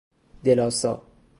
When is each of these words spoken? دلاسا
دلاسا 0.43 1.03